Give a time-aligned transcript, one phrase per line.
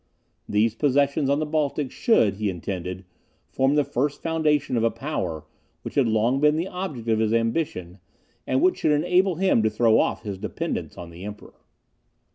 [0.49, 3.05] These possessions on the Baltic should, he intended,
[3.49, 5.45] form the first foundation of a power,
[5.83, 7.99] which had long been the object of his ambition,
[8.47, 11.53] and which should enable him to throw off his dependence on the Emperor.